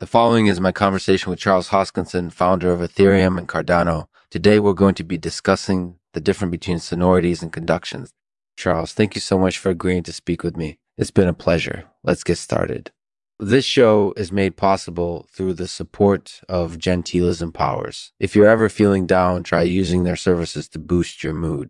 [0.00, 4.06] The following is my conversation with Charles Hoskinson, founder of Ethereum and Cardano.
[4.30, 8.14] Today we're going to be discussing the difference between sonorities and conductions.
[8.56, 10.78] Charles, thank you so much for agreeing to speak with me.
[10.96, 11.84] It's been a pleasure.
[12.02, 12.92] Let's get started.
[13.38, 18.12] This show is made possible through the support of Gentiles Powers.
[18.18, 21.68] If you're ever feeling down, try using their services to boost your mood.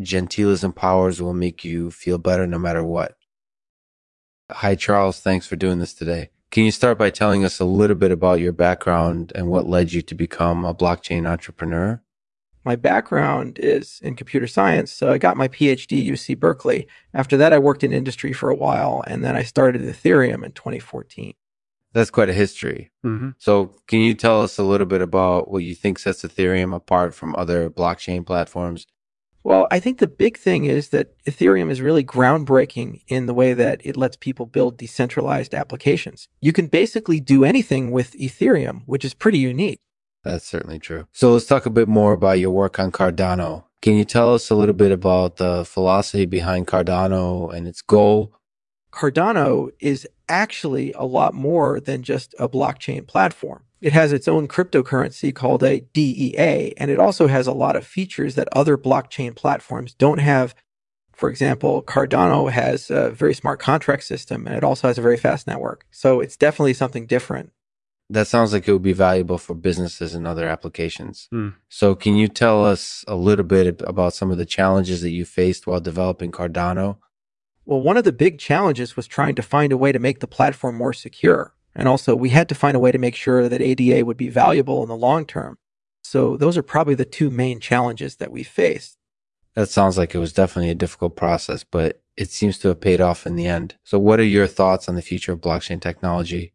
[0.00, 3.16] Gentiles Powers will make you feel better no matter what.
[4.52, 5.18] Hi, Charles.
[5.18, 6.30] Thanks for doing this today.
[6.52, 9.94] Can you start by telling us a little bit about your background and what led
[9.94, 12.02] you to become a blockchain entrepreneur?
[12.62, 16.86] My background is in computer science, so I got my PhD at UC Berkeley.
[17.14, 20.52] After that, I worked in industry for a while, and then I started Ethereum in
[20.52, 21.32] 2014.
[21.94, 22.90] That's quite a history.
[23.02, 23.30] Mm-hmm.
[23.38, 27.14] So, can you tell us a little bit about what you think sets Ethereum apart
[27.14, 28.86] from other blockchain platforms
[29.44, 33.54] well, I think the big thing is that Ethereum is really groundbreaking in the way
[33.54, 36.28] that it lets people build decentralized applications.
[36.40, 39.80] You can basically do anything with Ethereum, which is pretty unique.
[40.22, 41.08] That's certainly true.
[41.12, 43.64] So let's talk a bit more about your work on Cardano.
[43.80, 48.32] Can you tell us a little bit about the philosophy behind Cardano and its goal?
[48.92, 53.64] Cardano is actually a lot more than just a blockchain platform.
[53.80, 58.36] It has its own cryptocurrency called ADA, and it also has a lot of features
[58.36, 60.54] that other blockchain platforms don't have.
[61.12, 65.16] For example, Cardano has a very smart contract system, and it also has a very
[65.16, 65.84] fast network.
[65.90, 67.50] So it's definitely something different.
[68.08, 71.28] That sounds like it would be valuable for businesses and other applications.
[71.32, 71.54] Mm.
[71.68, 75.24] So, can you tell us a little bit about some of the challenges that you
[75.24, 76.98] faced while developing Cardano?
[77.64, 80.26] Well, one of the big challenges was trying to find a way to make the
[80.26, 81.54] platform more secure.
[81.74, 84.28] And also, we had to find a way to make sure that ADA would be
[84.28, 85.58] valuable in the long term.
[86.02, 88.98] So, those are probably the two main challenges that we faced.
[89.54, 93.00] That sounds like it was definitely a difficult process, but it seems to have paid
[93.00, 93.76] off in the end.
[93.84, 96.52] So, what are your thoughts on the future of blockchain technology?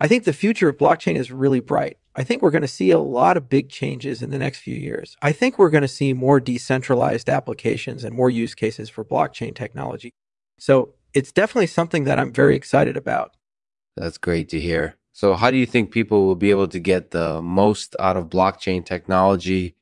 [0.00, 1.98] I think the future of blockchain is really bright.
[2.16, 4.76] I think we're going to see a lot of big changes in the next few
[4.76, 5.16] years.
[5.20, 9.54] I think we're going to see more decentralized applications and more use cases for blockchain
[9.54, 10.12] technology.
[10.58, 13.36] So, it's definitely something that I'm very excited about.
[13.96, 14.96] That's great to hear.
[15.12, 18.28] So, how do you think people will be able to get the most out of
[18.28, 19.76] blockchain technology?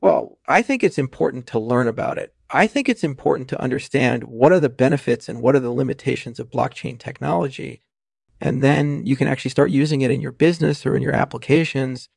[0.00, 2.34] Well, I think it's important to learn about it.
[2.50, 6.38] I think it's important to understand what are the benefits and what are the limitations
[6.38, 7.82] of blockchain technology.
[8.40, 12.08] And then you can actually start using it in your business or in your applications.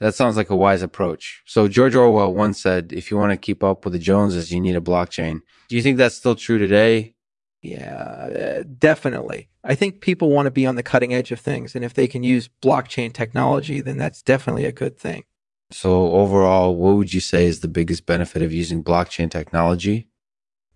[0.00, 1.42] That sounds like a wise approach.
[1.46, 4.60] So, George Orwell once said, if you want to keep up with the Joneses, you
[4.60, 5.40] need a blockchain.
[5.68, 7.14] Do you think that's still true today?
[7.62, 9.48] Yeah, definitely.
[9.64, 11.74] I think people want to be on the cutting edge of things.
[11.74, 15.24] And if they can use blockchain technology, then that's definitely a good thing.
[15.70, 20.08] So, overall, what would you say is the biggest benefit of using blockchain technology?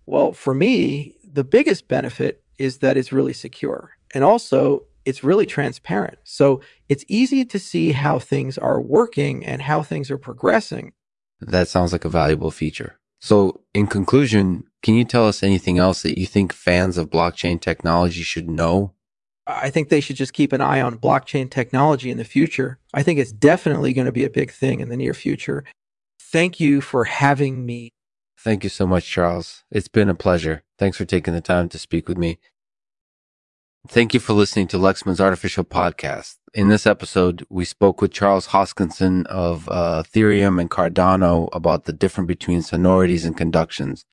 [0.05, 3.91] Well, for me, the biggest benefit is that it's really secure.
[4.13, 6.19] And also, it's really transparent.
[6.23, 10.93] So, it's easy to see how things are working and how things are progressing.
[11.39, 12.99] That sounds like a valuable feature.
[13.19, 17.59] So, in conclusion, can you tell us anything else that you think fans of blockchain
[17.59, 18.93] technology should know?
[19.45, 22.79] I think they should just keep an eye on blockchain technology in the future.
[22.93, 25.65] I think it's definitely going to be a big thing in the near future.
[26.19, 27.89] Thank you for having me.
[28.37, 29.63] Thank you so much, Charles.
[29.71, 30.63] It's been a pleasure.
[30.77, 32.39] Thanks for taking the time to speak with me.
[33.87, 36.37] Thank you for listening to Lexman's Artificial Podcast.
[36.53, 41.93] In this episode, we spoke with Charles Hoskinson of uh, Ethereum and Cardano about the
[41.93, 44.05] difference between sonorities and conductions.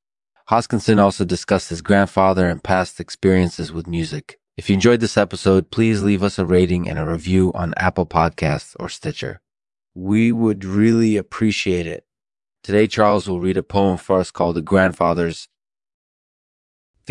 [0.49, 4.39] Hoskinson also discussed his grandfather and past experiences with music.
[4.57, 8.07] If you enjoyed this episode, please leave us a rating and a review on Apple
[8.07, 9.43] Podcasts or Stitcher.
[9.95, 12.07] We would really appreciate it.
[12.63, 15.47] Today, Charles will read a poem for us called The Grandfathers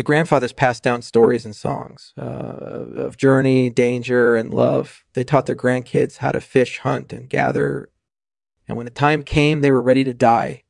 [0.00, 5.04] the grandfathers passed down stories and songs uh, of journey, danger, and love.
[5.12, 7.90] They taught their grandkids how to fish, hunt, and gather.
[8.66, 10.62] And when the time came, they were ready to die.